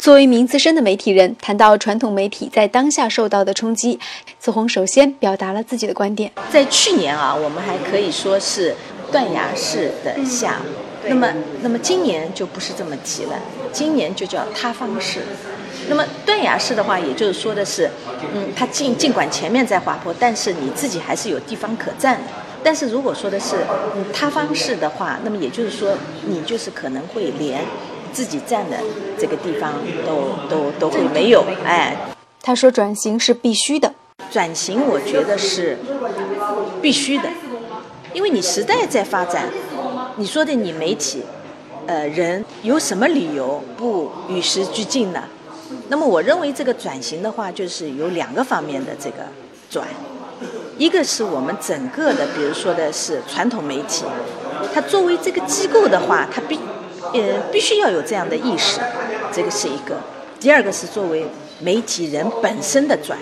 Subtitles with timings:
[0.00, 4.00] 作为一名资深的媒体人，谈到传统媒体在当下受到的冲击，
[4.38, 6.32] 子红首先表达了自己的观点。
[6.50, 8.74] 在去年啊，我们还可以说是
[9.12, 10.56] 断崖式的下，
[11.06, 11.28] 那么
[11.60, 13.38] 那么今年就不是这么提了，
[13.72, 15.20] 今年就叫塌方式。
[15.90, 17.90] 那么断崖式的话，也就是说的是，
[18.34, 22.28] 嗯，它尽尽管前面在滑坡，但是你自己还是有地方可站的。
[22.62, 23.56] 但是如果说的是
[23.94, 25.92] 嗯塌方式的话，那么也就是说
[26.26, 27.60] 你就是可能会连。
[28.12, 28.76] 自己站的
[29.18, 29.72] 这个地方
[30.06, 31.96] 都都都会没有，哎，
[32.42, 33.92] 他说转型是必须的，
[34.30, 35.78] 转型我觉得是
[36.82, 37.28] 必须的，
[38.12, 39.48] 因为你时代在发展，
[40.16, 41.22] 你说的你媒体，
[41.86, 45.24] 呃，人有什么理由不与时俱进呢？
[45.88, 49.18] 那么我认为这个转型的话，就是有两个方面的这个
[49.70, 49.86] 转，
[50.78, 54.04] 一个是我们整个的，比如说的是传统媒体，
[54.74, 56.58] 它作为这个机构的话，它必。
[57.12, 58.80] 呃，必须要有这样的意识，
[59.32, 59.98] 这个是一个。
[60.38, 61.24] 第二个是作为
[61.60, 63.18] 媒体人本身的转。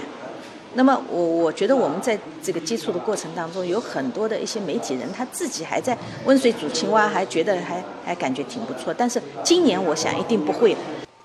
[0.75, 8.95] 那么，我我觉得我们在这个接触的过程当中，有很多的一些媒体人，他自己还在温水煮青蛙，还觉得还还感觉挺不错。
[8.97, 10.77] 但是今年我想一定不会。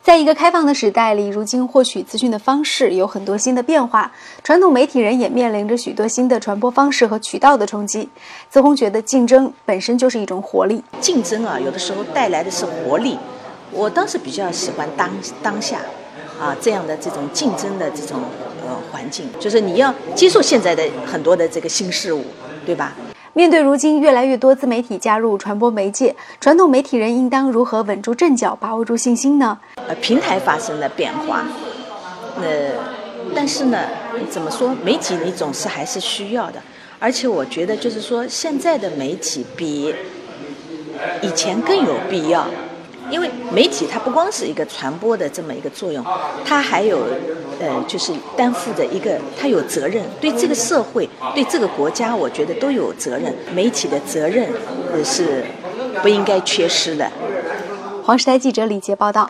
[0.04, 4.12] 在一个开放的时代里，如今获取资讯的方式有很多新的变化，
[4.44, 8.09] 传统媒体人也面临着许多新的传播方式和渠道的冲击。
[8.50, 10.84] 子红觉得，竞争本身就是一种活力。
[11.00, 13.18] 竞争啊，有的时候带来的是活力。
[13.72, 15.09] 我当时比较喜欢当
[15.42, 15.80] 当下，
[16.38, 18.20] 啊这样的这种竞争的这种
[18.68, 22.26] 呃环境，就是你要接受现在的很多的这个新事物，
[22.66, 22.94] 对吧？
[23.36, 29.58] 面对如今越来越多自媒体加入传播媒介，传统媒体人应当如何稳住阵脚，把握住信心呢？
[29.88, 31.45] 呃，平台发生了变化，
[32.38, 32.72] 呃，
[33.36, 33.78] 但是呢，
[34.30, 36.62] 怎么说，媒体你总是还是需要的，
[37.00, 39.94] 而且我觉得就是说，现在的媒体比
[41.22, 42.48] 以前更有必要。
[43.12, 46.03] 因为媒体它不光是一个传播的这么一个作用，
[46.45, 47.00] 它还有，
[47.59, 53.35] 呃，就是担负着一个，它有责任，对这个社会、对这个国家，我觉得都有责任。
[53.53, 54.47] 媒体的责任
[55.03, 55.44] 是
[56.02, 57.12] 不应该缺失的。
[58.06, 59.29] 黄时台记者李杰报道。